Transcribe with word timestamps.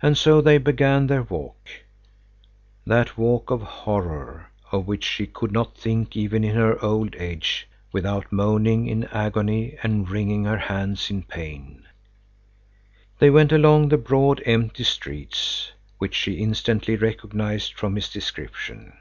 And 0.00 0.16
so 0.16 0.40
they 0.40 0.58
began 0.58 1.08
their 1.08 1.24
walk, 1.24 1.68
that 2.86 3.18
walk 3.18 3.50
of 3.50 3.62
horror, 3.62 4.48
of 4.70 4.86
which 4.86 5.02
she 5.02 5.26
could 5.26 5.50
not 5.50 5.76
think 5.76 6.16
even 6.16 6.44
in 6.44 6.54
her 6.54 6.80
old 6.84 7.16
age 7.16 7.66
without 7.90 8.30
moaning 8.30 8.86
in 8.86 9.06
agony 9.08 9.76
and 9.82 10.08
wringing 10.08 10.44
her 10.44 10.58
hands 10.58 11.10
in 11.10 11.24
pain. 11.24 11.82
They 13.18 13.28
went 13.30 13.50
along 13.50 13.88
the 13.88 13.98
broad, 13.98 14.40
empty 14.46 14.84
streets, 14.84 15.72
which 15.98 16.14
she 16.14 16.34
instantly 16.34 16.94
recognized 16.94 17.74
from 17.74 17.96
his 17.96 18.08
description. 18.08 18.92